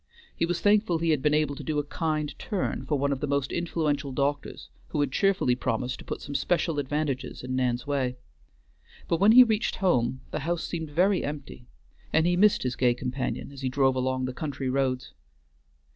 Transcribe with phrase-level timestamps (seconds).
[0.35, 3.19] He was thankful he had been able to do a kind turn for one of
[3.19, 7.85] the most influential doctors, who had cheerfully promised to put some special advantages in Nan's
[7.85, 8.17] way;
[9.07, 11.67] but when he reached home the house seemed very empty,
[12.11, 15.13] and he missed his gay companion as he drove along the country roads.